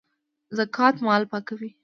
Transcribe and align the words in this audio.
زکات 0.57 0.95
مال 1.05 1.23
پاکوي 1.31 1.69